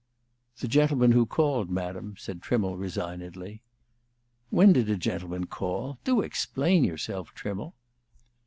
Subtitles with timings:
[0.57, 3.61] "The gentleman who called, Madam," said Trimmle, resignedly.
[4.49, 5.99] "When did a gentleman call?
[6.03, 7.75] Do explain yourself, Trimmle!"